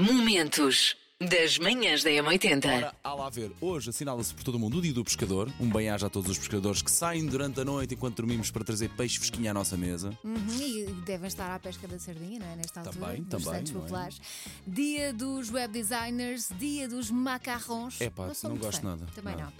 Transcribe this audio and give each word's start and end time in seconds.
Momentos 0.00 0.96
das 1.20 1.58
manhãs 1.58 2.02
da 2.02 2.08
M80. 2.08 2.64
Ora, 2.64 2.94
há 3.04 3.12
lá 3.12 3.28
ver, 3.28 3.52
hoje 3.60 3.90
assinala-se 3.90 4.32
por 4.32 4.42
todo 4.42 4.54
o 4.54 4.58
mundo 4.58 4.78
o 4.78 4.80
Dia 4.80 4.94
do 4.94 5.04
Pescador. 5.04 5.52
Um 5.60 5.68
bem-aja 5.68 6.06
a 6.06 6.08
todos 6.08 6.30
os 6.30 6.38
pescadores 6.38 6.80
que 6.80 6.90
saem 6.90 7.26
durante 7.26 7.60
a 7.60 7.64
noite 7.66 7.92
enquanto 7.92 8.16
dormimos 8.16 8.50
para 8.50 8.64
trazer 8.64 8.88
peixe 8.96 9.18
fresquinho 9.18 9.50
à 9.50 9.52
nossa 9.52 9.76
mesa. 9.76 10.18
Uhum, 10.24 10.36
e 10.58 10.86
devem 11.04 11.28
estar 11.28 11.54
à 11.54 11.58
pesca 11.58 11.86
da 11.86 11.98
sardinha, 11.98 12.38
não 12.38 12.46
é? 12.46 12.56
Nesta 12.56 12.80
altura. 12.80 12.98
Também, 12.98 13.20
nos 13.20 13.28
também, 13.28 13.44
Santos 13.58 13.72
não 13.72 13.80
é? 13.80 13.82
Populares. 13.82 14.20
Dia 14.66 15.12
dos 15.12 15.50
web 15.50 15.70
designers, 15.70 16.48
dia 16.58 16.88
dos 16.88 17.10
macarrons. 17.10 18.00
Epá, 18.00 18.32
sou 18.32 18.48
não 18.48 18.56
muito 18.56 18.64
gosto 18.64 18.80
fã. 18.80 18.88
nada. 18.88 19.06
Também 19.14 19.36
Não. 19.36 19.42
não. 19.44 19.52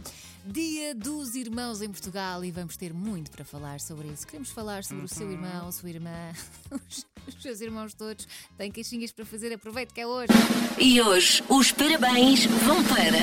Dia 0.44 0.94
dos 0.94 1.34
irmãos 1.34 1.82
em 1.82 1.88
Portugal 1.90 2.42
e 2.44 2.50
vamos 2.50 2.76
ter 2.76 2.92
muito 2.94 3.30
para 3.30 3.44
falar 3.44 3.78
sobre 3.78 4.08
isso. 4.08 4.26
Queremos 4.26 4.50
falar 4.50 4.82
sobre 4.84 5.04
o 5.04 5.08
seu 5.08 5.26
Uhum. 5.26 5.32
irmão, 5.32 5.68
a 5.68 5.72
sua 5.72 5.90
irmã, 5.90 6.32
os, 6.70 7.06
os 7.28 7.42
seus 7.42 7.60
irmãos 7.60 7.92
todos. 7.94 8.26
Têm 8.56 8.70
queixinhas 8.72 9.12
para 9.12 9.24
fazer, 9.26 9.52
aproveite 9.52 9.92
que 9.92 10.00
é 10.00 10.06
hoje. 10.06 10.32
E 10.78 11.00
hoje 11.00 11.44
os 11.48 11.70
parabéns 11.72 12.46
vão 12.46 12.82
para. 12.84 13.18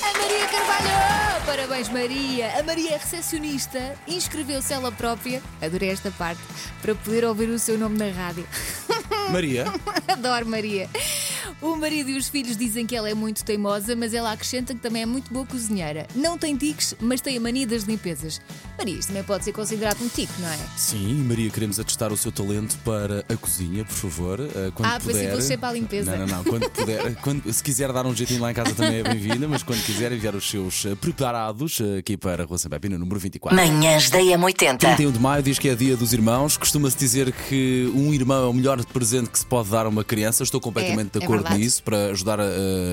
A 0.00 0.18
Maria 0.18 0.48
Carvalho! 0.48 1.46
Parabéns, 1.46 1.88
Maria! 1.88 2.58
A 2.58 2.62
Maria 2.62 2.90
é 2.92 2.96
recepcionista, 2.96 3.96
inscreveu-se 4.06 4.72
ela 4.72 4.90
própria, 4.92 5.42
adorei 5.62 5.90
esta 5.90 6.10
parte, 6.10 6.40
para 6.82 6.94
poder 6.94 7.24
ouvir 7.24 7.48
o 7.50 7.58
seu 7.58 7.78
nome 7.78 7.96
na 7.98 8.10
rádio. 8.10 8.46
Maria, 9.30 9.64
Adoro 10.08 10.46
Maria. 10.46 10.88
O 11.60 11.74
marido 11.74 12.08
e 12.10 12.16
os 12.16 12.28
filhos 12.28 12.56
dizem 12.56 12.86
que 12.86 12.94
ela 12.94 13.10
é 13.10 13.14
muito 13.14 13.44
teimosa, 13.44 13.96
mas 13.96 14.14
ela 14.14 14.30
acrescenta 14.30 14.72
que 14.74 14.80
também 14.80 15.02
é 15.02 15.06
muito 15.06 15.32
boa 15.32 15.44
cozinheira. 15.44 16.06
Não 16.14 16.38
tem 16.38 16.56
tiques, 16.56 16.94
mas 17.00 17.20
tem 17.20 17.36
a 17.36 17.40
mania 17.40 17.66
das 17.66 17.82
limpezas. 17.82 18.40
Maria, 18.78 18.94
isto 18.94 19.08
também 19.08 19.24
pode 19.24 19.42
ser 19.44 19.50
considerado 19.52 20.00
um 20.00 20.08
tique, 20.08 20.32
não 20.38 20.48
é? 20.48 20.56
sim, 20.76 21.14
Maria, 21.24 21.50
queremos 21.50 21.80
atestar 21.80 22.12
o 22.12 22.16
seu 22.16 22.30
talento 22.30 22.78
para 22.84 23.24
a 23.28 23.36
cozinha, 23.36 23.84
por 23.84 23.92
favor. 23.94 24.38
eh, 24.40 24.70
Quando 24.72 24.86
Ah, 24.88 25.00
pensei 25.00 25.14
que 25.14 25.20
puder. 25.30 25.34
fosse 25.34 25.56
para 25.56 25.68
a 25.68 25.72
limpeza. 25.72 26.16
Não, 26.16 26.26
não, 26.28 26.36
não. 26.36 26.44
Quando 26.44 26.70
puder, 26.70 27.14
quando- 27.22 27.52
se 27.52 27.60
quiser 27.60 27.92
dar 27.92 28.06
um 28.06 28.14
jeitinho 28.14 28.40
lá 28.40 28.52
em 28.52 28.54
casa 28.54 28.72
também 28.76 29.00
é 29.00 29.02
bem-vinda, 29.02 29.48
mas 29.48 29.64
quando 29.64 29.82
quiser 29.84 30.12
enviar 30.12 30.36
os 30.36 30.48
seus 30.48 30.86
eh, 30.86 30.94
preparados 30.94 31.80
eh, 31.80 31.98
aqui 31.98 32.16
para 32.16 32.44
a 32.44 32.46
Rua 32.46 32.56
São 32.58 32.70
Pepino, 32.70 32.96
número 32.96 33.18
24. 33.18 33.56
Manhãs 33.56 34.08
da 34.10 34.20
M80. 34.20 34.78
31 34.78 35.10
de 35.10 35.18
maio 35.18 35.42
diz 35.42 35.58
que 35.58 35.68
é 35.68 35.74
dia 35.74 35.96
dos 35.96 36.12
irmãos. 36.12 36.56
Costuma-se 36.56 36.96
dizer 36.96 37.32
que 37.48 37.90
um 37.96 38.14
irmão 38.14 38.44
é 38.44 38.48
o 38.48 38.52
melhor 38.52 38.84
presente 38.86 39.28
que 39.30 39.40
se 39.40 39.44
pode 39.46 39.70
dar 39.70 39.86
a 39.86 39.88
uma 39.88 40.04
criança. 40.04 40.44
Estou 40.44 40.60
completamente 40.60 41.08
É, 41.16 41.18
de 41.18 41.24
é 41.24 41.24
acordo 41.24 41.47
verdade. 41.48 41.60
nisso, 41.60 41.82
para 41.82 42.06
ajudar 42.10 42.40
a, 42.40 42.44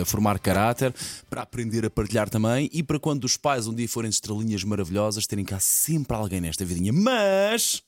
a 0.01 0.05
formar 0.05 0.39
caráter, 0.39 0.93
para 1.29 1.41
aprender 1.41 1.85
a 1.85 1.89
partilhar 1.89 2.29
também 2.29 2.69
e 2.73 2.81
para 2.83 2.99
quando 2.99 3.23
os 3.23 3.37
pais 3.37 3.67
um 3.67 3.73
dia 3.73 3.87
forem 3.87 4.09
estrelinhas 4.09 4.63
maravilhosas, 4.63 5.27
terem 5.27 5.45
cá 5.45 5.59
sempre 5.59 6.15
alguém 6.15 6.41
nesta 6.41 6.65
vidinha. 6.65 6.91
Mas. 6.93 7.81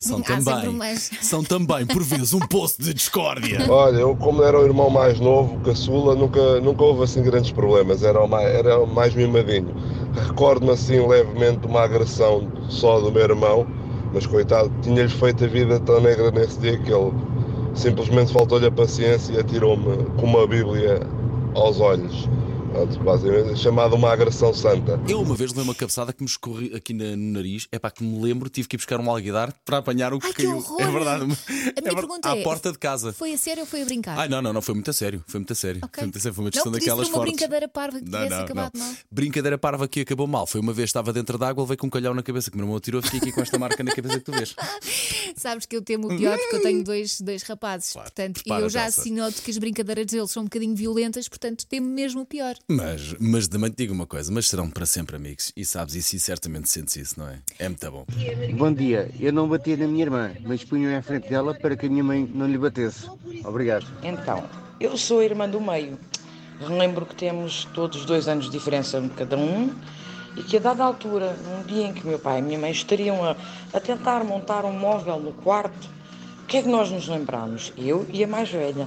São 0.00 0.18
Há 0.18 0.22
também, 0.22 0.68
um 0.68 0.96
são 0.96 1.44
também, 1.44 1.86
por 1.86 2.02
vezes, 2.02 2.34
um 2.34 2.40
poço 2.40 2.82
de 2.82 2.92
discórdia. 2.92 3.64
Olha, 3.70 3.98
eu 3.98 4.16
como 4.16 4.42
era 4.42 4.58
o 4.58 4.64
irmão 4.64 4.90
mais 4.90 5.20
novo, 5.20 5.60
caçula, 5.60 6.16
nunca, 6.16 6.60
nunca 6.60 6.82
houve 6.82 7.04
assim 7.04 7.22
grandes 7.22 7.52
problemas, 7.52 8.02
era 8.02 8.20
o 8.20 8.26
mais, 8.26 8.52
era 8.52 8.80
o 8.80 8.86
mais 8.86 9.14
mimadinho. 9.14 9.72
Recordo-me 10.26 10.72
assim 10.72 11.06
levemente 11.06 11.60
de 11.60 11.66
uma 11.68 11.82
agressão 11.82 12.50
só 12.68 12.98
do 12.98 13.12
meu 13.12 13.22
irmão, 13.22 13.64
mas 14.12 14.26
coitado, 14.26 14.72
tinha-lhe 14.82 15.08
feito 15.08 15.44
a 15.44 15.46
vida 15.46 15.78
tão 15.78 16.00
negra 16.00 16.32
nesse 16.32 16.58
dia 16.58 16.76
que 16.78 16.92
ele 16.92 17.12
simplesmente 17.74 18.32
faltou-lhe 18.32 18.66
a 18.66 18.70
paciência 18.70 19.34
e 19.34 19.38
atirou-me 19.38 20.04
com 20.16 20.26
uma 20.26 20.46
bíblia 20.46 21.00
aos 21.54 21.80
olhos. 21.80 22.28
Basicamente, 22.72 23.58
chamada 23.60 23.94
uma 23.94 24.10
agressão 24.10 24.52
santa. 24.54 24.98
Eu 25.08 25.20
uma 25.20 25.34
vez 25.34 25.50
levei 25.50 25.64
uma 25.64 25.74
cabeçada 25.74 26.12
que 26.12 26.22
me 26.22 26.28
escorri 26.28 26.74
aqui 26.74 26.94
na- 26.94 27.14
no 27.16 27.32
nariz. 27.32 27.68
É 27.70 27.78
pá, 27.78 27.90
que 27.90 28.02
me 28.02 28.18
lembro, 28.22 28.48
tive 28.48 28.66
que 28.66 28.76
ir 28.76 28.78
buscar 28.78 28.98
um 28.98 29.10
alguidar 29.10 29.52
para 29.64 29.78
apanhar 29.78 30.14
o 30.14 30.18
que 30.18 30.26
Ai, 30.28 30.32
que 30.32 30.42
caiu. 30.44 30.56
horror! 30.56 30.80
É 30.80 30.90
verdade. 30.90 31.22
A 31.22 31.26
minha 31.26 31.36
é 31.76 31.94
pergunta 31.94 32.30
À 32.30 32.36
é, 32.38 32.42
porta 32.42 32.72
de 32.72 32.78
casa. 32.78 33.12
Foi 33.12 33.32
a 33.34 33.38
sério 33.38 33.60
ou 33.62 33.66
foi 33.66 33.82
a 33.82 33.84
brincar? 33.84 34.18
Ai, 34.18 34.28
não, 34.28 34.40
não, 34.40 34.52
não, 34.54 34.62
foi 34.62 34.74
muito 34.74 34.88
a 34.90 34.92
sério. 34.94 35.22
Foi 35.26 35.38
muito 35.38 35.52
a 35.52 35.56
sério. 35.56 35.80
Ok. 35.84 35.90
Foi 35.94 36.04
muito 36.04 36.16
a 36.16 36.20
sério. 36.20 36.34
Foi 36.34 36.42
uma 36.44 36.46
Não, 36.46 36.52
questão 36.52 36.72
daquelas 36.72 37.06
ser 37.06 37.12
uma 37.12 37.16
fortes. 37.18 37.32
brincadeira 37.36 37.68
parva 37.68 37.98
que 38.00 38.04
Não, 38.04 38.10
tivesse 38.18 38.30
não, 38.36 38.44
acabado 38.44 38.70
não. 38.78 38.86
mal. 38.86 38.94
Brincadeira 39.10 39.58
parva 39.58 39.88
que 39.88 40.00
acabou 40.00 40.26
mal. 40.26 40.46
Foi 40.46 40.60
uma 40.60 40.72
vez 40.72 40.88
estava 40.88 41.12
dentro 41.12 41.36
da 41.36 41.48
água, 41.48 41.62
levei 41.62 41.76
com 41.76 41.86
um 41.86 41.90
calhau 41.90 42.14
na 42.14 42.22
cabeça 42.22 42.50
que 42.50 42.56
o 42.56 42.58
meu 42.58 42.66
irmão 42.66 42.80
tirou, 42.80 43.02
fiquei 43.02 43.18
aqui 43.20 43.32
com 43.32 43.42
esta 43.42 43.58
marca 43.58 43.82
na 43.84 43.94
cabeça 43.94 44.18
que 44.18 44.24
tu 44.24 44.32
vês. 44.32 44.54
Sabes 45.36 45.66
que 45.66 45.76
eu 45.76 45.82
temo 45.82 46.12
o 46.12 46.16
pior 46.16 46.38
porque 46.38 46.56
eu 46.56 46.62
tenho 46.62 46.82
dois, 46.84 47.20
dois 47.20 47.42
rapazes, 47.42 47.92
Claro, 47.92 48.10
portanto, 48.10 48.42
e 48.46 48.50
eu 48.50 48.68
já 48.68 48.88
noto 49.10 49.42
que 49.42 49.50
as 49.50 49.58
brincadeiras 49.58 50.06
deles 50.06 50.30
são 50.30 50.42
um 50.42 50.46
bocadinho 50.46 50.74
violentas, 50.74 51.28
portanto, 51.28 51.66
temo 51.66 51.86
mesmo 51.88 52.22
o 52.22 52.26
pior. 52.26 52.54
Mas, 52.68 53.14
mas 53.18 53.48
também 53.48 53.70
te 53.70 53.76
digo 53.78 53.92
uma 53.92 54.06
coisa, 54.06 54.32
mas 54.32 54.48
serão 54.48 54.70
para 54.70 54.86
sempre 54.86 55.16
amigos. 55.16 55.52
E 55.56 55.64
sabes 55.64 55.94
isso 55.94 56.16
e 56.16 56.20
certamente 56.20 56.70
sentes 56.70 56.96
isso, 56.96 57.18
não 57.18 57.28
é? 57.28 57.38
É 57.58 57.68
muito 57.68 57.90
bom. 57.90 58.06
Bom 58.56 58.72
dia, 58.72 59.10
eu 59.20 59.32
não 59.32 59.48
batia 59.48 59.76
na 59.76 59.86
minha 59.86 60.04
irmã, 60.04 60.32
mas 60.44 60.64
punho 60.64 60.96
à 60.96 61.02
frente 61.02 61.28
dela 61.28 61.54
para 61.54 61.76
que 61.76 61.86
a 61.86 61.88
minha 61.88 62.04
mãe 62.04 62.30
não 62.32 62.46
lhe 62.46 62.58
batesse. 62.58 63.06
Obrigado. 63.44 63.86
Então, 64.02 64.48
eu 64.80 64.96
sou 64.96 65.20
a 65.20 65.24
irmã 65.24 65.48
do 65.48 65.60
meio. 65.60 65.98
Relembro 66.60 67.04
que 67.04 67.14
temos 67.14 67.64
todos 67.74 68.04
dois 68.04 68.28
anos 68.28 68.46
de 68.46 68.52
diferença 68.52 69.00
de 69.00 69.08
cada 69.10 69.36
um 69.36 69.74
e 70.36 70.42
que 70.42 70.56
a 70.56 70.60
dada 70.60 70.84
altura, 70.84 71.36
num 71.44 71.62
dia 71.64 71.86
em 71.86 71.92
que 71.92 72.06
meu 72.06 72.18
pai 72.18 72.38
e 72.38 72.42
minha 72.42 72.58
mãe 72.58 72.70
estariam 72.70 73.24
a, 73.24 73.36
a 73.72 73.80
tentar 73.80 74.24
montar 74.24 74.64
um 74.64 74.72
móvel 74.72 75.18
no 75.18 75.32
quarto, 75.32 75.88
o 76.42 76.46
que 76.46 76.58
é 76.58 76.62
que 76.62 76.68
nós 76.68 76.90
nos 76.90 77.08
lembramos? 77.08 77.72
Eu 77.76 78.06
e 78.12 78.22
a 78.22 78.26
mais 78.26 78.50
velha. 78.50 78.86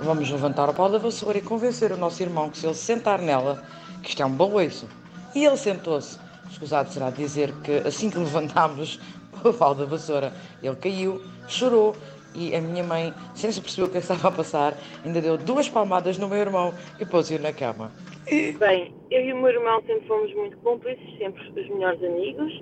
Vamos 0.00 0.30
levantar 0.30 0.68
o 0.68 0.74
pau 0.74 0.90
da 0.90 0.98
vassoura 0.98 1.38
e 1.38 1.42
convencer 1.42 1.90
o 1.90 1.96
nosso 1.96 2.22
irmão 2.22 2.50
que 2.50 2.58
se 2.58 2.66
ele 2.66 2.74
se 2.74 2.84
sentar 2.84 3.20
nela, 3.20 3.62
que 4.02 4.10
isto 4.10 4.22
é 4.22 4.26
um 4.26 4.32
baloiço. 4.32 4.88
E 5.34 5.44
ele 5.44 5.56
sentou-se. 5.56 6.18
Escusado 6.50 6.90
será 6.90 7.10
dizer 7.10 7.52
que 7.64 7.78
assim 7.86 8.10
que 8.10 8.18
levantámos 8.18 9.00
o 9.44 9.52
pau 9.52 9.74
da 9.74 9.84
vassoura, 9.84 10.32
ele 10.62 10.76
caiu, 10.76 11.20
chorou 11.48 11.94
e 12.34 12.54
a 12.54 12.60
minha 12.60 12.84
mãe, 12.84 13.14
sem 13.34 13.50
se 13.50 13.60
perceber 13.60 13.88
o 13.88 13.90
que 13.90 13.98
estava 13.98 14.28
a 14.28 14.32
passar, 14.32 14.74
ainda 15.04 15.20
deu 15.20 15.38
duas 15.38 15.68
palmadas 15.68 16.18
no 16.18 16.28
meu 16.28 16.38
irmão 16.38 16.74
e 17.00 17.06
pôs-o 17.06 17.38
na 17.38 17.52
cama. 17.52 17.90
Bem, 18.28 18.94
eu 19.10 19.24
e 19.24 19.32
o 19.32 19.36
meu 19.36 19.48
irmão 19.48 19.80
sempre 19.86 20.06
fomos 20.06 20.34
muito 20.34 20.56
cúmplices, 20.58 21.18
sempre 21.18 21.42
os 21.48 21.68
melhores 21.68 22.02
amigos. 22.04 22.52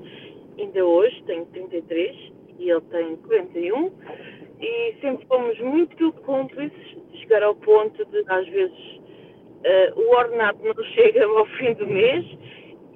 Ainda 0.59 0.85
hoje 0.85 1.23
tenho 1.27 1.45
33 1.47 2.33
e 2.59 2.71
ele 2.71 2.81
tem 2.83 3.17
41. 3.17 3.91
E 4.61 4.95
sempre 5.01 5.27
fomos 5.27 5.59
muito 5.61 6.13
cúmplices, 6.25 6.97
de 7.11 7.19
chegar 7.19 7.43
ao 7.43 7.55
ponto 7.55 8.05
de, 8.07 8.25
às 8.29 8.47
vezes, 8.49 9.01
eh, 9.65 9.93
o 9.97 10.15
ordenado 10.15 10.59
não 10.63 10.85
chega 10.95 11.25
ao 11.27 11.47
fim 11.47 11.75
do 11.75 11.87
mês 11.87 12.25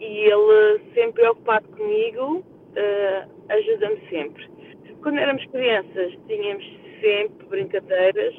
e 0.01 0.05
ele, 0.05 0.81
sempre 0.95 1.23
preocupado 1.23 1.69
comigo, 1.69 2.45
eh, 2.77 3.25
ajuda-me 3.49 4.01
sempre. 4.09 4.49
Quando 5.03 5.19
éramos 5.19 5.45
crianças, 5.47 6.13
tínhamos 6.27 6.65
sempre 7.01 7.47
brincadeiras 7.47 8.35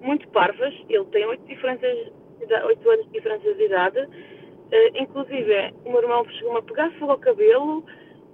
muito 0.00 0.28
parvas. 0.28 0.74
Ele 0.88 1.04
tem 1.06 1.26
oito 1.26 1.44
diferenças 1.46 1.96
de 2.38 2.44
idade- 2.44 2.66
oito 2.66 2.90
anos 2.90 3.06
de 3.06 3.12
diferença 3.12 3.54
de 3.54 3.64
idade. 3.64 4.08
Eh, 4.70 4.90
inclusive, 5.02 5.72
o 5.84 5.90
meu 5.90 6.02
irmão 6.02 6.24
chegou-me 6.30 6.58
a 6.58 6.62
pegar 6.62 6.90
fogo 6.98 7.12
ao 7.12 7.18
cabelo 7.18 7.84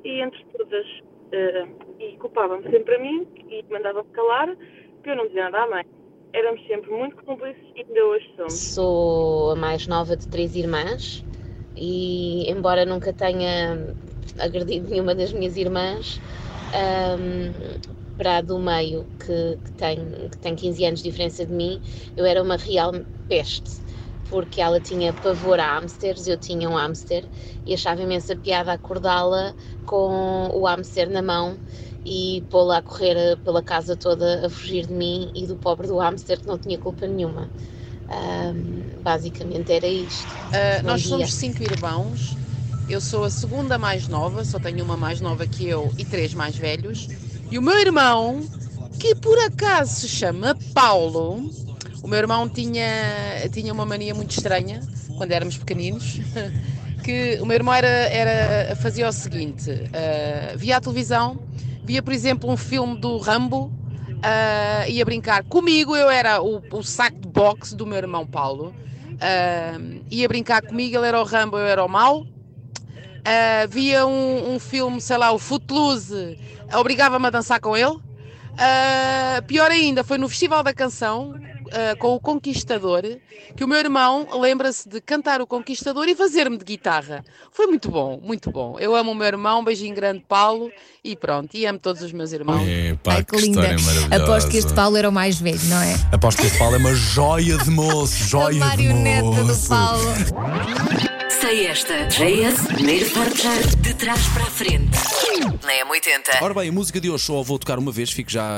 e 0.04 0.20
entre 0.20 0.44
todas, 0.56 0.86
eh, 1.34 1.66
e 1.98 2.16
culpava-me 2.18 2.62
sempre 2.70 2.94
a 2.94 2.98
mim 2.98 3.26
e 3.50 3.64
mandava-me 3.70 4.08
calar, 4.10 4.56
que 5.02 5.10
eu 5.10 5.16
não 5.16 5.26
dizia 5.26 5.50
nada 5.50 5.64
à 5.64 5.68
mãe. 5.68 5.84
Éramos 6.32 6.66
sempre 6.66 6.90
muito 6.90 7.16
cúmplices 7.24 7.62
e 7.76 7.80
ainda 7.80 8.04
hoje 8.06 8.32
somos. 8.36 8.52
Sou 8.52 9.50
a 9.50 9.56
mais 9.56 9.86
nova 9.86 10.16
de 10.16 10.26
três 10.28 10.56
irmãs 10.56 11.24
e, 11.76 12.50
embora 12.50 12.84
nunca 12.84 13.12
tenha 13.12 13.94
agredido 14.38 14.88
nenhuma 14.88 15.14
das 15.14 15.32
minhas 15.32 15.56
irmãs, 15.56 16.20
ahm, 16.72 17.52
para 18.16 18.38
a 18.38 18.40
do 18.40 18.58
meio, 18.58 19.04
que, 19.18 19.58
que, 19.64 19.72
tem, 19.72 19.98
que 20.30 20.38
tem 20.38 20.54
15 20.54 20.84
anos 20.84 21.02
de 21.02 21.10
diferença 21.10 21.44
de 21.44 21.52
mim, 21.52 21.80
eu 22.16 22.24
era 22.24 22.42
uma 22.42 22.56
real 22.56 22.92
peste, 23.28 23.83
porque 24.28 24.60
ela 24.60 24.80
tinha 24.80 25.12
pavor 25.14 25.60
a 25.60 25.66
hamsters, 25.78 26.26
eu 26.26 26.38
tinha 26.38 26.68
um 26.68 26.74
hamster 26.76 27.28
e 27.66 27.74
achava 27.74 28.02
imensa 28.02 28.36
piada 28.36 28.72
acordá-la 28.72 29.54
com 29.84 30.48
o 30.52 30.66
hamster 30.66 31.10
na 31.10 31.22
mão 31.22 31.60
e 32.04 32.44
pô-la 32.50 32.78
a 32.78 32.82
correr 32.82 33.16
eh, 33.16 33.36
pela 33.36 33.62
casa 33.62 33.96
toda 33.96 34.46
a 34.46 34.50
fugir 34.50 34.86
de 34.86 34.92
mim 34.94 35.30
e 35.34 35.46
do 35.46 35.56
pobre 35.56 35.86
do 35.86 35.98
hamster 35.98 36.40
que 36.40 36.46
não 36.46 36.58
tinha 36.58 36.78
culpa 36.78 37.06
nenhuma. 37.06 37.50
Ahm, 38.08 38.84
basicamente 39.02 39.72
era 39.72 39.86
isto. 39.88 40.34
Uh, 40.34 40.86
nós 40.86 41.02
somos 41.02 41.32
cinco 41.34 41.62
irmãos. 41.62 42.38
Eu 42.86 43.00
sou 43.00 43.24
a 43.24 43.30
segunda 43.30 43.78
mais 43.78 44.08
nova, 44.08 44.44
só 44.44 44.58
tenho 44.58 44.84
uma 44.84 44.96
mais 44.96 45.20
nova 45.20 45.46
que 45.46 45.66
eu 45.66 45.92
e 45.96 46.04
três 46.04 46.34
mais 46.34 46.56
velhos. 46.56 47.08
E 47.50 47.58
o 47.58 47.62
meu 47.62 47.78
irmão, 47.78 48.46
que 48.98 49.14
por 49.14 49.38
acaso 49.38 49.92
se 49.92 50.08
chama 50.08 50.54
Paulo, 50.74 51.50
o 52.04 52.06
meu 52.06 52.18
irmão 52.18 52.46
tinha, 52.46 53.48
tinha 53.50 53.72
uma 53.72 53.86
mania 53.86 54.14
muito 54.14 54.30
estranha 54.32 54.78
quando 55.16 55.32
éramos 55.32 55.56
pequeninos. 55.56 56.20
Que 57.02 57.38
o 57.38 57.44
meu 57.44 57.54
irmão 57.54 57.74
era, 57.74 57.86
era, 57.86 58.74
fazia 58.76 59.06
o 59.06 59.12
seguinte: 59.12 59.70
uh, 59.70 60.56
via 60.56 60.78
a 60.78 60.80
televisão, 60.80 61.38
via, 61.84 62.02
por 62.02 62.14
exemplo, 62.14 62.50
um 62.50 62.56
filme 62.56 62.96
do 62.96 63.18
Rambo, 63.18 63.66
uh, 63.66 64.88
ia 64.88 65.04
brincar 65.04 65.44
comigo, 65.44 65.94
eu 65.94 66.08
era 66.08 66.40
o, 66.40 66.62
o 66.72 66.82
saco 66.82 67.18
de 67.18 67.28
boxe 67.28 67.76
do 67.76 67.84
meu 67.84 67.98
irmão 67.98 68.26
Paulo. 68.26 68.74
Uh, 69.14 70.02
ia 70.10 70.26
brincar 70.26 70.62
comigo, 70.62 70.96
ele 70.96 71.08
era 71.08 71.20
o 71.20 71.24
Rambo, 71.24 71.58
eu 71.58 71.66
era 71.66 71.84
o 71.84 71.88
mau. 71.88 72.22
Uh, 72.22 73.68
via 73.68 74.06
um, 74.06 74.54
um 74.54 74.58
filme, 74.58 74.98
sei 74.98 75.18
lá, 75.18 75.30
o 75.30 75.38
Footloose, 75.38 76.38
obrigava-me 76.72 77.26
a 77.26 77.30
dançar 77.30 77.60
com 77.60 77.76
ele. 77.76 77.86
Uh, 78.54 79.42
pior 79.46 79.70
ainda, 79.70 80.02
foi 80.02 80.16
no 80.16 80.26
Festival 80.26 80.62
da 80.62 80.72
Canção, 80.72 81.34
ah, 81.72 81.96
com 81.96 82.14
o 82.14 82.20
Conquistador, 82.20 83.02
que 83.56 83.64
o 83.64 83.68
meu 83.68 83.78
irmão 83.78 84.26
lembra-se 84.40 84.88
de 84.88 85.00
cantar 85.00 85.40
o 85.40 85.46
Conquistador 85.46 86.08
e 86.08 86.14
fazer-me 86.14 86.56
de 86.56 86.64
guitarra. 86.64 87.24
Foi 87.52 87.66
muito 87.66 87.90
bom, 87.90 88.20
muito 88.22 88.50
bom. 88.50 88.76
Eu 88.78 88.94
amo 88.94 89.12
o 89.12 89.14
meu 89.14 89.26
irmão, 89.26 89.60
um 89.60 89.64
beijinho 89.64 89.94
grande, 89.94 90.24
Paulo, 90.28 90.70
e 91.02 91.14
pronto, 91.16 91.54
e 91.56 91.66
amo 91.66 91.78
todos 91.78 92.02
os 92.02 92.12
meus 92.12 92.32
irmãos. 92.32 92.66
Epá, 92.66 93.14
Ai, 93.14 93.24
que 93.24 93.36
linda. 93.36 93.76
Aposto 94.10 94.50
que 94.50 94.56
este 94.56 94.72
Paulo 94.72 94.96
era 94.96 95.08
o 95.08 95.12
mais 95.12 95.38
velho, 95.40 95.64
não 95.64 95.80
é? 95.82 95.94
Aposto 96.12 96.40
que 96.40 96.46
este 96.46 96.58
Paulo 96.58 96.76
é 96.76 96.78
uma 96.78 96.94
joia 96.94 97.56
de 97.58 97.70
moço, 97.70 98.14
A 98.24 98.26
joia 98.26 98.52
de 98.54 98.58
marioneta 98.58 99.22
do 99.22 99.46
moço. 99.46 99.68
Paulo. 99.68 100.04
Sei 101.44 101.66
esta. 101.66 102.06
JS, 102.06 102.68
primeiro 102.68 103.10
portar 103.10 103.58
de 103.82 103.92
trás 103.92 104.26
para 104.28 104.44
a 104.44 104.46
frente. 104.46 104.96
Na 105.62 105.74
M80. 105.74 106.40
Ora 106.40 106.54
bem, 106.54 106.70
a 106.70 106.72
música 106.72 106.98
de 106.98 107.10
hoje 107.10 107.22
só 107.22 107.42
vou 107.42 107.58
tocar 107.58 107.78
uma 107.78 107.92
vez, 107.92 108.10
fico 108.10 108.30
já 108.30 108.48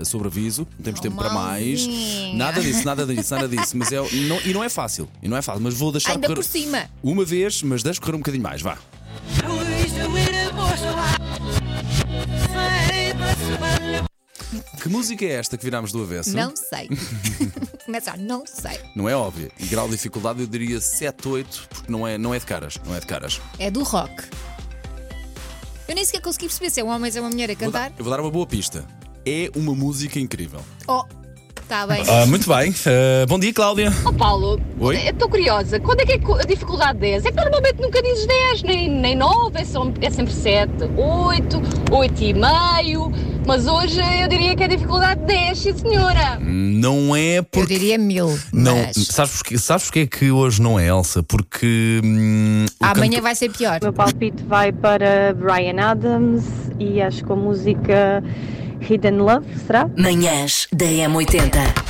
uh, 0.00 0.04
sobre 0.04 0.28
aviso, 0.28 0.64
não 0.78 0.84
temos 0.84 1.00
tempo 1.00 1.16
para 1.16 1.30
mais. 1.30 1.84
malzinha. 1.84 2.36
Nada 2.36 2.60
disso, 2.60 2.84
nada 2.84 3.04
disso, 3.04 3.34
nada 3.34 3.48
disso. 3.48 3.76
Mas 3.76 3.90
é, 3.90 3.96
não, 3.96 4.40
e 4.44 4.54
não 4.54 4.62
é 4.62 4.68
fácil, 4.68 5.08
e 5.20 5.26
não 5.26 5.36
é 5.36 5.42
fácil, 5.42 5.60
mas 5.62 5.74
vou 5.74 5.90
deixar 5.90 6.12
Ainda 6.12 6.28
correr 6.28 6.36
por 6.36 6.44
cima. 6.44 6.88
uma 7.02 7.24
vez, 7.24 7.60
mas 7.64 7.82
deixa 7.82 8.00
correr 8.00 8.14
um 8.14 8.18
bocadinho 8.18 8.44
mais, 8.44 8.62
vá. 8.62 8.78
Que 14.82 14.88
música 14.88 15.24
é 15.24 15.32
esta 15.32 15.56
que 15.58 15.64
virámos 15.64 15.92
do 15.92 16.02
avesso? 16.02 16.34
Não 16.36 16.54
sei. 16.56 16.88
Começa 17.84 18.12
a 18.12 18.16
não 18.16 18.44
sei. 18.46 18.78
Não 18.94 19.08
é 19.08 19.14
óbvio. 19.16 19.50
E 19.58 19.66
grau 19.66 19.86
de 19.88 19.96
dificuldade 19.96 20.40
eu 20.40 20.46
diria 20.46 20.80
7, 20.80 21.28
8, 21.28 21.66
porque 21.68 21.90
não 21.92 22.06
é, 22.06 22.16
não 22.18 22.34
é 22.34 22.38
de 22.38 22.46
caras. 22.46 22.78
Não 22.86 22.94
é 22.94 23.00
de 23.00 23.06
caras. 23.06 23.40
É 23.58 23.70
do 23.70 23.82
rock. 23.82 24.24
Eu 25.86 25.94
nem 25.94 26.04
sequer 26.04 26.20
consegui 26.20 26.46
perceber 26.46 26.70
se 26.70 26.80
é 26.80 26.84
um 26.84 26.88
homem 26.88 27.06
ou 27.06 27.12
se 27.12 27.18
é 27.18 27.20
uma 27.20 27.30
mulher 27.30 27.50
a 27.50 27.54
Vou 27.54 27.70
dar- 27.70 27.84
cantar. 27.86 27.98
eu 27.98 28.04
vou 28.04 28.10
dar 28.14 28.20
uma 28.20 28.30
boa 28.30 28.46
pista. 28.46 28.84
É 29.26 29.50
uma 29.56 29.74
música 29.74 30.18
incrível. 30.18 30.60
Oh, 30.86 31.04
está 31.68 31.86
bem. 31.86 32.02
Ah, 32.08 32.24
muito 32.26 32.48
bem. 32.48 32.74
Ah, 32.86 33.26
bom 33.26 33.38
dia, 33.38 33.52
Cláudia. 33.52 33.92
Ó 34.04 34.12
Paulo, 34.12 34.58
Oi? 34.80 34.96
eu 35.06 35.10
estou 35.10 35.28
curiosa. 35.28 35.78
Quando 35.78 36.00
é 36.00 36.06
que 36.06 36.12
é 36.12 36.16
a 36.16 36.46
dificuldade 36.46 36.98
10? 36.98 37.26
É 37.26 37.30
que 37.30 37.36
normalmente 37.36 37.76
nunca 37.80 38.02
dizes 38.02 38.26
10, 38.26 38.62
nem, 38.62 38.88
nem 38.90 39.14
9, 39.14 39.58
é, 39.60 39.64
só- 39.64 39.92
é 40.00 40.10
sempre 40.10 40.32
7, 40.32 40.72
8, 40.96 41.60
8 41.92 42.24
e 42.24 42.32
meio. 42.34 43.12
Mas 43.46 43.66
hoje 43.66 44.00
eu 44.22 44.28
diria 44.28 44.54
que 44.56 44.62
é 44.62 44.66
a 44.66 44.68
dificuldade 44.68 45.20
10, 45.24 45.58
sim 45.58 45.76
senhora. 45.76 46.38
Não 46.40 47.14
é 47.14 47.38
Eu 47.38 47.44
porque. 47.44 47.74
diria 47.78 47.98
mil. 47.98 48.38
Não, 48.52 48.74
mas 48.76 48.96
sabes 49.08 49.36
porquê, 49.36 49.58
sabes 49.58 49.84
porquê 49.84 50.06
que 50.06 50.30
hoje 50.30 50.60
não 50.62 50.78
é 50.78 50.86
Elsa? 50.88 51.22
Porque. 51.22 52.00
hum, 52.04 52.64
o 52.80 52.84
amanhã 52.84 53.12
canto- 53.12 53.22
vai 53.22 53.34
ser 53.34 53.50
pior. 53.50 53.78
O 53.80 53.84
meu 53.84 53.92
palpite 53.92 54.42
vai 54.44 54.72
para 54.72 55.34
Brian 55.34 55.80
Adams 55.82 56.44
e 56.78 57.00
acho 57.02 57.24
que 57.24 57.32
a 57.32 57.36
música 57.36 58.22
Hidden 58.80 59.18
Love, 59.18 59.46
será? 59.66 59.88
Manhãs 59.96 60.66
da 60.72 60.86
M80. 60.86 61.88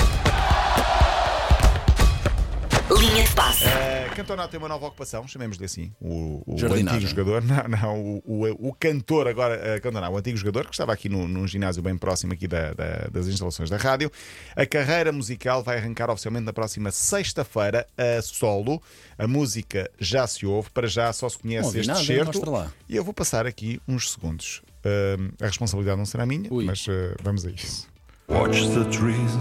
Linha 2.99 3.23
de 3.23 3.31
passe. 3.33 3.65
Uh, 3.65 4.15
Cantona 4.17 4.49
tem 4.49 4.59
uma 4.59 4.67
nova 4.69 4.87
ocupação, 4.87 5.29
chamemos-lhe 5.29 5.65
assim. 5.67 5.93
O, 6.01 6.43
o 6.47 6.57
antigo 6.97 7.07
jogador, 7.07 7.43
não, 7.45 7.69
não, 7.69 8.01
o, 8.03 8.23
o, 8.25 8.69
o 8.71 8.75
cantor 8.75 9.29
agora, 9.29 9.77
uh, 9.77 9.81
Cantona, 9.81 10.09
o 10.09 10.17
antigo 10.17 10.37
jogador, 10.39 10.65
que 10.65 10.73
estava 10.73 10.93
aqui 10.95 11.09
num, 11.09 11.29
num 11.29 11.47
ginásio 11.47 11.83
bem 11.83 11.97
próximo 11.97 12.33
aqui 12.33 12.49
da- 12.49 12.73
da- 12.73 13.09
das 13.13 13.27
instalações 13.29 13.69
da 13.71 13.77
rádio. 13.77 14.11
A 14.57 14.67
carreira 14.67 15.13
musical 15.13 15.63
vai 15.63 15.77
arrancar 15.77 16.11
oficialmente 16.11 16.47
na 16.47 16.53
próxima 16.53 16.91
sexta-feira 16.91 17.87
a 17.97 18.21
solo. 18.23 18.83
A 19.17 19.29
música 19.29 19.89
já 20.01 20.27
se 20.27 20.45
ouve, 20.47 20.71
para 20.71 20.89
já 20.89 21.13
só 21.13 21.29
se 21.29 21.39
conhece 21.39 21.67
ouvi 21.67 21.81
este 21.81 21.89
nada, 21.89 22.03
certo. 22.03 22.41
E 22.89 22.97
eu 22.97 23.05
vou 23.05 23.15
passar 23.15 23.47
aqui 23.47 23.81
uns 23.87 24.11
segundos. 24.11 24.63
Uh, 24.89 25.33
a 25.43 25.47
responsabilidade 25.47 25.99
não 25.99 26.07
será 26.07 26.25
minha, 26.25 26.49
Ui. 26.53 26.65
mas 26.65 26.87
uh, 26.87 27.15
vamos 27.23 27.45
a 27.45 27.51
isso. 27.51 27.87
Watch 28.29 28.69
the 28.69 28.85
trees 28.91 29.33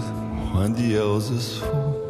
when 0.54 0.72
the 0.74 0.98
houses 0.98 1.58
fall. 1.58 2.06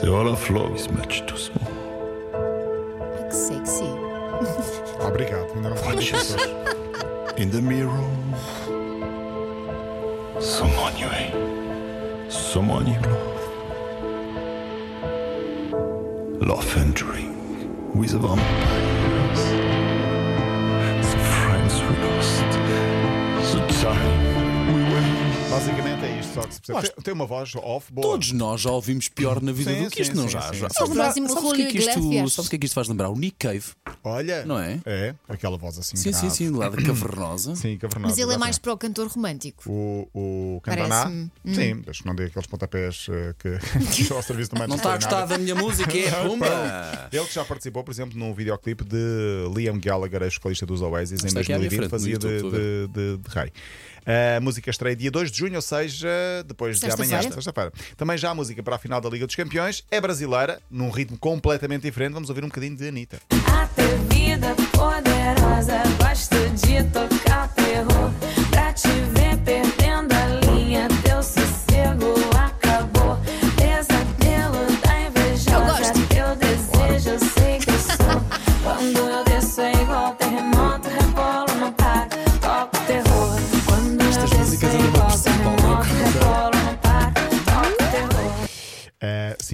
The 0.00 0.12
other 0.12 0.36
floor 0.36 0.74
is 0.74 0.88
much 0.88 1.22
too 1.26 1.36
small. 1.38 1.70
Que 3.28 3.34
sexy. 3.34 3.84
Obrigado, 5.06 5.52
ainda 5.54 5.70
não 5.70 5.76
falei 5.76 5.98
disso. 5.98 6.36
In 7.36 7.50
the 7.50 7.60
mirror, 7.60 7.90
someone 10.40 10.96
you 10.98 11.08
hate, 11.08 11.32
someone 12.30 12.86
you 12.86 13.00
love. 13.00 13.42
Laugh 16.46 16.76
and 16.76 16.94
drink 16.94 17.34
with 17.94 18.10
the 18.10 18.18
vampires, 18.18 18.83
Basicamente 25.50 26.04
é 26.04 26.18
isto, 26.18 26.34
só 26.34 26.42
Tem, 27.02 27.12
uma 27.12 27.26
voz 27.26 27.54
off, 27.56 27.92
boa. 27.92 28.06
Todos 28.06 28.32
nós 28.32 28.60
já 28.62 28.70
ouvimos 28.70 29.08
pior 29.08 29.42
na 29.42 29.52
vida 29.52 29.72
Sim, 29.72 29.84
do 29.84 29.90
que 29.90 30.02
isto, 30.02 30.12
sim, 30.12 30.16
não 30.16 30.26
sim, 30.26 30.32
já? 30.32 30.42
sim, 30.42 30.54
já. 30.54 30.68
sim. 30.68 30.74
Sabes, 30.74 30.90
O 30.90 30.94
próximo 30.94 31.28
sabes 31.28 31.52
que 31.52 31.62
é 31.62 31.66
que 31.66 31.78
isto, 31.78 31.92
sabes 32.30 32.38
o 32.38 32.50
que 32.50 32.56
é 32.56 32.58
que 32.58 32.66
isto 32.66 32.74
faz 32.74 32.88
lembrar? 32.88 33.10
O 33.10 33.16
Nick 33.16 33.36
Cave, 33.38 33.64
Olha, 34.02 34.44
não 34.44 34.58
é? 34.58 34.80
É, 34.86 35.14
aquela 35.28 35.56
voz 35.56 35.78
assim. 35.78 35.96
Sim, 35.96 36.12
sim, 36.12 36.20
grave. 36.20 36.36
sim, 36.36 36.50
lá 36.50 36.68
da 36.68 36.76
cavernosa. 36.82 37.56
Sim, 37.56 37.76
cavernosa. 37.76 38.10
Mas 38.10 38.18
ele 38.18 38.34
é 38.34 38.38
mais 38.38 38.58
para 38.58 38.72
o 38.72 38.78
cantor 38.78 39.08
romântico. 39.08 39.70
O, 39.70 40.08
o 40.14 40.60
Cantaná. 40.62 41.08
Hum. 41.08 41.30
sim, 41.46 41.82
que 41.82 42.06
não 42.06 42.14
dê 42.14 42.24
aqueles 42.24 42.46
pontapés 42.46 43.06
eh, 43.10 43.34
que 43.38 43.58
ao 44.12 44.22
serviço 44.22 44.50
do 44.54 44.66
Não 44.66 44.76
está 44.76 44.94
a 44.94 44.96
gostar 44.96 45.26
da 45.26 45.38
minha 45.38 45.54
música, 45.54 45.96
é 45.96 46.10
pumba! 46.26 47.08
Ele 47.12 47.24
que 47.24 47.34
já 47.34 47.44
participou, 47.44 47.84
por 47.84 47.90
exemplo, 47.90 48.18
num 48.18 48.32
videoclipe 48.34 48.84
de 48.84 48.96
Liam 49.54 49.78
Gallagher, 49.78 50.22
ex-vocalista 50.22 50.66
dos 50.66 50.80
Oasis, 50.82 51.22
em 51.22 51.26
Está 51.26 51.40
aqui 51.40 51.52
à 51.52 51.58
minha 51.58 51.68
2020, 51.68 51.78
frente, 51.78 51.92
no 51.92 51.98
fazia 51.98 52.18
de, 52.18 52.88
de, 52.88 53.18
de 53.18 53.30
rei. 53.30 53.52
A 54.06 54.38
música 54.40 54.68
estreia 54.68 54.94
dia 54.94 55.10
2 55.10 55.30
de 55.32 55.38
junho, 55.38 55.54
ou 55.56 55.62
seja, 55.62 56.08
depois 56.54 56.78
de 56.80 56.90
amanhã, 56.90 57.22
Sexta-feira. 57.22 57.72
Também 57.96 58.16
já 58.16 58.30
a 58.30 58.34
música 58.34 58.62
para 58.62 58.76
a 58.76 58.78
final 58.78 59.00
da 59.00 59.10
Liga 59.10 59.26
dos 59.26 59.34
Campeões 59.34 59.84
é 59.90 60.00
brasileira, 60.00 60.60
num 60.70 60.88
ritmo 60.90 61.18
completamente 61.18 61.82
diferente. 61.82 62.12
Vamos 62.14 62.28
ouvir 62.28 62.44
um 62.44 62.48
bocadinho 62.48 62.76
de 62.76 62.88
Anitta. 62.88 63.20
Atrevida, 63.60 64.54
poderosa, 64.72 65.82
gosto 65.98 66.36
de 66.50 66.84
tocar 66.84 67.48
terror. 67.54 68.23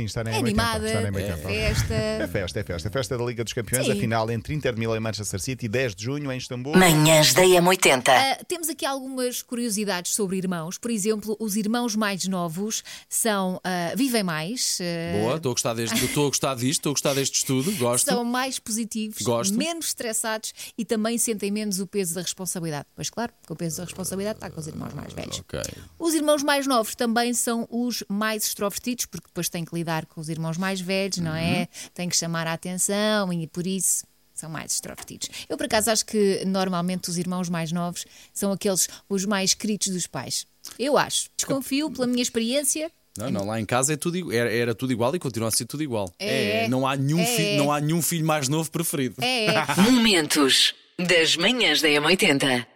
Sim, 0.00 0.04
está 0.06 0.24
na 0.24 0.30
É 0.30 0.34
M80, 0.34 0.38
animada, 0.40 0.86
está 0.86 1.00
na 1.00 1.08
é 1.08 1.10
M80. 1.10 1.36
festa. 1.36 1.94
É 1.94 2.26
festa, 2.28 2.60
é 2.60 2.64
festa. 2.64 2.88
É 2.88 2.90
festa 2.90 3.18
da 3.18 3.24
Liga 3.24 3.44
dos 3.44 3.52
Campeões, 3.52 3.86
Sim. 3.86 3.92
a 3.92 3.96
final 3.96 4.30
entre 4.30 4.54
Inter 4.54 4.72
de 4.72 4.80
Milão 4.80 4.96
e 4.96 5.00
Manchester 5.00 5.40
City, 5.40 5.68
10 5.68 5.94
de 5.94 6.04
junho 6.04 6.32
em 6.32 6.38
Istambul. 6.38 6.76
Manhãs 6.76 7.34
da 7.34 7.42
M80. 7.42 8.08
Ah, 8.08 8.38
temos 8.46 8.68
aqui 8.68 8.84
algumas 8.86 9.42
curiosidades 9.42 10.14
sobre 10.14 10.36
irmãos. 10.38 10.78
Por 10.78 10.90
exemplo, 10.90 11.36
os 11.38 11.56
irmãos 11.56 11.94
mais 11.96 12.26
novos 12.26 12.82
são 13.08 13.60
ah, 13.64 13.92
vivem 13.96 14.22
mais, 14.22 14.78
ah, 14.80 15.18
Boa, 15.20 15.36
estou 15.36 15.50
a 15.50 15.54
gostar 15.54 15.74
deste, 15.74 16.04
estou 16.04 16.26
a 16.26 16.28
gostar 16.28 16.54
disto, 16.54 16.80
estou 16.80 16.90
a 16.90 16.94
gostar 16.94 17.14
deste 17.14 17.38
estudo, 17.38 17.72
gosto. 17.76 18.06
são 18.06 18.24
mais 18.24 18.58
positivos, 18.58 19.20
Gosto. 19.22 19.56
menos 19.56 19.86
estressados 19.88 20.52
e 20.76 20.84
também 20.84 21.18
sentem 21.18 21.50
menos 21.50 21.80
o 21.80 21.86
peso 21.86 22.14
da 22.14 22.22
responsabilidade. 22.22 22.86
Pois 22.94 23.10
claro, 23.10 23.32
porque 23.40 23.52
o 23.52 23.56
peso 23.56 23.78
da 23.78 23.84
responsabilidade 23.84 24.36
está 24.38 24.50
com 24.50 24.60
os 24.60 24.66
irmãos 24.66 24.94
mais 24.94 25.12
velhos. 25.12 25.40
Ok. 25.40 25.60
Os 25.98 26.14
irmãos 26.14 26.42
mais 26.42 26.66
novos 26.66 26.94
também 26.94 27.34
são 27.34 27.66
os 27.70 28.02
mais 28.08 28.44
extrovertidos, 28.46 29.06
porque 29.06 29.26
depois 29.26 29.48
têm 29.48 29.64
que 29.64 29.74
lidar 29.74 29.89
com 30.06 30.20
os 30.20 30.28
irmãos 30.28 30.56
mais 30.56 30.80
velhos, 30.80 31.18
não 31.18 31.34
é? 31.34 31.68
Têm 31.94 32.08
que 32.08 32.16
chamar 32.16 32.46
a 32.46 32.52
atenção 32.52 33.32
e 33.32 33.46
por 33.46 33.66
isso 33.66 34.04
são 34.34 34.48
mais 34.48 34.72
extrovertidos. 34.72 35.28
Eu, 35.48 35.56
por 35.56 35.66
acaso, 35.66 35.90
acho 35.90 36.06
que 36.06 36.42
normalmente 36.46 37.10
os 37.10 37.18
irmãos 37.18 37.48
mais 37.48 37.72
novos 37.72 38.06
são 38.32 38.52
aqueles 38.52 38.88
os 39.08 39.24
mais 39.26 39.52
queridos 39.54 39.88
dos 39.88 40.06
pais. 40.06 40.46
Eu 40.78 40.96
acho. 40.96 41.28
Desconfio 41.36 41.90
pela 41.90 42.06
minha 42.06 42.22
experiência. 42.22 42.90
Não, 43.18 43.30
não, 43.30 43.44
lá 43.44 43.60
em 43.60 43.66
casa 43.66 43.92
é 43.92 43.96
tudo, 43.96 44.32
era, 44.32 44.50
era 44.52 44.74
tudo 44.74 44.92
igual 44.92 45.14
e 45.14 45.18
continua 45.18 45.48
a 45.48 45.50
ser 45.50 45.66
tudo 45.66 45.82
igual. 45.82 46.10
É. 46.18 46.68
não, 46.68 46.86
há 46.86 46.96
nenhum 46.96 47.20
É. 47.20 47.26
filho, 47.26 47.58
não 47.58 47.72
há 47.72 47.80
nenhum 47.80 48.00
filho 48.00 48.24
mais 48.24 48.48
novo 48.48 48.70
preferido. 48.70 49.16
É, 49.20 49.46
é. 49.46 49.66
Momentos 49.82 50.74
das 50.98 51.36
manhãs 51.36 51.82
da 51.82 51.88
M80. 51.88 52.66